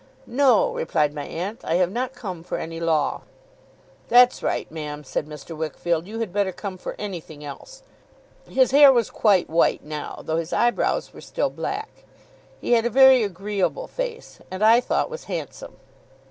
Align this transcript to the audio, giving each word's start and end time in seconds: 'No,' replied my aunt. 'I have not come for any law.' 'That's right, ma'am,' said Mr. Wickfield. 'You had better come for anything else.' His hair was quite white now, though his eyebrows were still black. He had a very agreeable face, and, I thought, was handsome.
'No,' 0.25 0.73
replied 0.73 1.13
my 1.13 1.25
aunt. 1.25 1.59
'I 1.63 1.75
have 1.75 1.91
not 1.91 2.15
come 2.15 2.41
for 2.41 2.57
any 2.57 2.79
law.' 2.79 3.21
'That's 4.07 4.41
right, 4.41 4.65
ma'am,' 4.71 5.03
said 5.03 5.27
Mr. 5.27 5.55
Wickfield. 5.55 6.07
'You 6.07 6.17
had 6.21 6.33
better 6.33 6.51
come 6.51 6.79
for 6.79 6.95
anything 6.97 7.45
else.' 7.45 7.83
His 8.49 8.71
hair 8.71 8.91
was 8.91 9.11
quite 9.11 9.47
white 9.47 9.83
now, 9.83 10.23
though 10.25 10.37
his 10.37 10.53
eyebrows 10.53 11.13
were 11.13 11.21
still 11.21 11.51
black. 11.51 12.03
He 12.59 12.71
had 12.71 12.87
a 12.87 12.89
very 12.89 13.21
agreeable 13.23 13.85
face, 13.85 14.39
and, 14.49 14.63
I 14.65 14.81
thought, 14.81 15.11
was 15.11 15.25
handsome. 15.25 15.75